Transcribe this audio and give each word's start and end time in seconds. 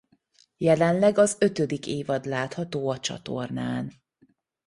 Jelenleg 0.57 1.17
az 1.17 1.35
ötödik 1.39 1.87
évad 1.87 2.25
látható 2.25 2.89
a 2.89 2.99
csatornán. 2.99 3.93